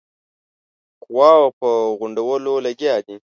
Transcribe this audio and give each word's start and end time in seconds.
قواوو 1.03 1.55
په 1.59 1.67
غونډولو 1.99 2.53
لګیا 2.65 2.95
دی. 3.05 3.15